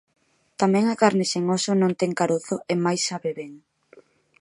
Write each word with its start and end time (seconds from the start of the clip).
Tamén 0.61 0.85
a 0.87 0.95
carne 1.03 1.25
sen 1.31 1.43
óso 1.57 1.71
non 1.81 1.91
ten 1.99 2.11
carozo 2.19 2.55
e 2.71 2.73
mais 2.85 3.01
sabe 3.09 3.29
ben. 3.39 3.53